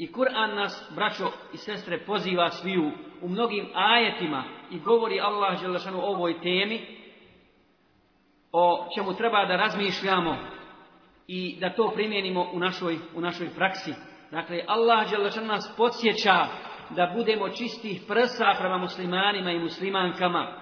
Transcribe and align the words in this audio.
I 0.00 0.12
Kur'an 0.12 0.54
nas, 0.54 0.92
braćo 0.94 1.30
i 1.52 1.56
sestre, 1.56 1.98
poziva 2.06 2.50
sviju 2.50 2.90
u 3.22 3.28
mnogim 3.28 3.68
ajetima 3.74 4.44
i 4.70 4.78
govori 4.78 5.20
Allah 5.20 5.60
Želešanu 5.60 5.98
o 5.98 6.12
ovoj 6.12 6.40
temi, 6.40 6.80
o 8.52 8.88
čemu 8.94 9.14
treba 9.14 9.44
da 9.44 9.56
razmišljamo 9.56 10.36
i 11.28 11.56
da 11.60 11.74
to 11.74 11.90
primijenimo 11.94 12.46
u 12.52 12.58
našoj, 12.58 12.98
u 13.14 13.20
našoj 13.20 13.48
praksi. 13.56 13.94
Dakle, 14.30 14.64
Allah 14.66 15.08
Želešanu 15.08 15.46
nas 15.46 15.74
podsjeća 15.76 16.46
da 16.90 17.12
budemo 17.16 17.48
čistih 17.48 18.02
prsa 18.08 18.54
prema 18.58 18.78
muslimanima 18.78 19.50
i 19.50 19.58
muslimankama, 19.58 20.60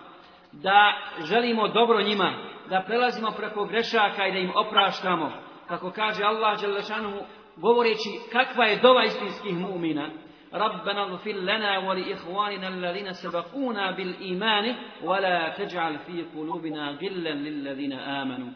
da 0.52 0.92
želimo 1.24 1.68
dobro 1.68 2.02
njima, 2.02 2.34
da 2.68 2.84
prelazimo 2.86 3.30
preko 3.30 3.64
grešaka 3.64 4.26
i 4.26 4.32
da 4.32 4.38
im 4.38 4.52
opraštamo. 4.54 5.32
Kako 5.68 5.90
kaže 5.90 6.24
Allah 6.24 6.60
Želešanu 6.60 7.20
govoreći 7.60 8.10
kakva 8.32 8.64
je 8.64 8.80
dova 8.80 9.04
istinskih 9.04 9.54
mu'mina, 9.54 10.10
Rabbana 10.52 11.16
gfir 11.16 11.36
lana 11.36 11.80
wa 11.80 11.94
li 11.94 12.10
ihwanina 12.10 12.66
alladhina 12.66 13.14
sabakuna 13.14 13.92
bil 13.92 14.14
imani, 14.20 14.74
wa 15.04 15.20
la 15.20 15.54
taj'al 15.56 15.98
fi 16.06 16.24
kulubina 16.34 16.98
lil 17.00 17.42
lilladhina 17.42 18.20
amanu. 18.22 18.52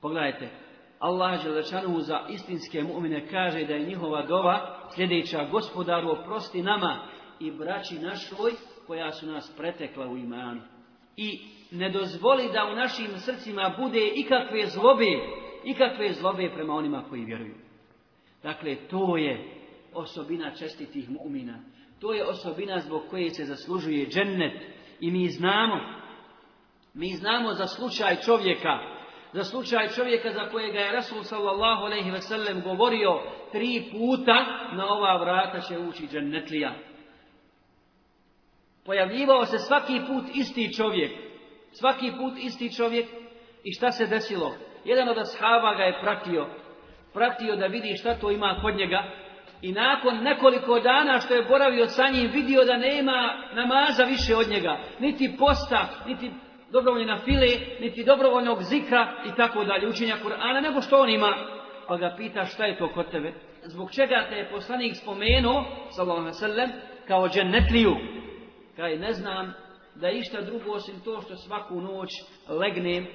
Pogledajte, 0.00 0.48
Allah 0.98 1.42
Želešanu 1.42 2.00
za 2.00 2.20
istinske 2.28 2.82
mu'mine 2.82 3.30
kaže 3.30 3.64
da 3.64 3.74
je 3.74 3.86
njihova 3.86 4.22
dova 4.22 4.76
sljedeća 4.94 5.44
gospodaru 5.50 6.10
oprosti 6.10 6.62
nama 6.62 7.08
i 7.40 7.50
braći 7.50 7.98
našoj 7.98 8.52
koja 8.86 9.12
su 9.12 9.26
nas 9.26 9.54
pretekla 9.56 10.06
u 10.06 10.16
imanu. 10.16 10.60
I 11.16 11.40
ne 11.70 11.90
dozvoli 11.90 12.48
da 12.52 12.64
u 12.72 12.76
našim 12.76 13.18
srcima 13.18 13.74
bude 13.78 14.10
ikakve 14.14 14.66
zlobe, 14.66 15.18
ikakve 15.64 16.12
zlobe 16.12 16.50
prema 16.54 16.74
onima 16.74 17.04
koji 17.08 17.24
vjeruju. 17.24 17.69
Dakle, 18.42 18.76
to 18.76 19.16
je 19.16 19.60
osobina 19.92 20.54
čestitih 20.54 21.10
mu'mina. 21.10 21.58
To 22.00 22.12
je 22.12 22.26
osobina 22.26 22.78
zbog 22.78 23.02
koje 23.10 23.30
se 23.30 23.44
zaslužuje 23.44 24.06
džennet. 24.06 24.62
I 25.00 25.10
mi 25.10 25.28
znamo, 25.28 25.80
mi 26.94 27.08
znamo 27.08 27.54
za 27.54 27.66
slučaj 27.66 28.16
čovjeka, 28.16 28.78
za 29.32 29.44
slučaj 29.44 29.88
čovjeka 29.88 30.32
za 30.32 30.48
kojega 30.50 30.78
je 30.78 30.92
Rasul 30.92 31.22
sallallahu 31.22 31.82
alaihi 31.82 32.10
ve 32.10 32.20
sellem 32.20 32.60
govorio 32.60 33.20
tri 33.52 33.84
puta 33.92 34.44
na 34.72 34.86
ova 34.92 35.16
vrata 35.16 35.60
će 35.60 35.78
ući 35.78 36.06
džennetlija. 36.06 36.74
Pojavljivao 38.84 39.46
se 39.46 39.58
svaki 39.58 40.00
put 40.06 40.24
isti 40.34 40.72
čovjek. 40.72 41.12
Svaki 41.72 42.12
put 42.18 42.38
isti 42.38 42.76
čovjek. 42.76 43.06
I 43.64 43.72
šta 43.72 43.90
se 43.90 44.06
desilo? 44.06 44.54
Jedan 44.84 45.08
od 45.08 45.18
ashaba 45.18 45.74
ga 45.74 45.82
je 45.82 46.00
pratio 46.00 46.46
pratio 47.14 47.56
da 47.56 47.66
vidi 47.66 47.96
šta 47.96 48.14
to 48.14 48.30
ima 48.30 48.58
kod 48.62 48.76
njega 48.76 49.02
i 49.62 49.72
nakon 49.72 50.16
nekoliko 50.22 50.80
dana 50.80 51.20
što 51.20 51.34
je 51.34 51.44
boravio 51.44 51.86
sa 51.86 52.08
njim 52.08 52.30
vidio 52.32 52.64
da 52.64 52.76
nema 52.76 53.34
namaza 53.54 54.04
više 54.04 54.36
od 54.36 54.48
njega, 54.48 54.78
niti 55.00 55.36
posta, 55.38 55.88
niti 56.06 56.30
dobrovoljna 56.72 57.18
file, 57.18 57.46
niti 57.80 58.04
dobrovoljnog 58.04 58.62
zikra 58.62 59.12
i 59.26 59.36
tako 59.36 59.64
dalje, 59.64 59.88
učenja 59.88 60.16
Kur'ana, 60.24 60.60
nego 60.62 60.80
što 60.80 60.96
on 60.96 61.10
ima. 61.10 61.34
Pa 61.88 61.96
ga 61.96 62.14
pita 62.16 62.44
šta 62.44 62.64
je 62.64 62.78
to 62.78 62.88
kod 62.88 63.10
tebe? 63.10 63.32
Zbog 63.64 63.90
čega 63.90 64.26
te 64.28 64.34
je 64.34 64.50
poslanik 64.50 64.96
spomenuo, 64.96 65.64
sallallahu 65.90 66.32
sallam, 66.32 66.70
kao 67.08 67.28
džennetliju? 67.28 67.96
Kaj 68.76 68.96
ne 68.96 69.12
znam 69.12 69.54
da 69.94 70.08
je 70.08 70.18
išta 70.18 70.40
drugo 70.40 70.72
osim 70.72 71.00
to 71.04 71.20
što 71.20 71.36
svaku 71.36 71.80
noć 71.80 72.10
legnem 72.48 73.06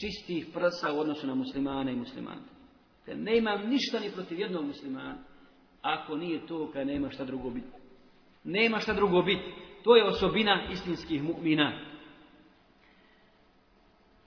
čistih 0.00 0.46
prsa 0.54 0.92
u 0.92 1.00
odnosu 1.00 1.26
na 1.26 1.34
muslimane 1.34 1.92
i 1.92 1.96
muslimane. 1.96 2.57
Te 3.08 3.14
ne 3.14 3.36
imam 3.36 3.68
ništa 3.68 4.00
ni 4.00 4.10
protiv 4.10 4.40
jednog 4.40 4.64
muslimana. 4.64 5.16
Ako 5.82 6.16
nije 6.16 6.46
to, 6.46 6.70
kad 6.72 6.86
nema 6.86 7.10
šta 7.10 7.24
drugo 7.24 7.50
biti. 7.50 7.66
Nema 8.44 8.78
šta 8.78 8.94
drugo 8.94 9.22
biti. 9.22 9.44
To 9.84 9.96
je 9.96 10.04
osobina 10.04 10.68
istinskih 10.72 11.22
mu'mina. 11.22 11.72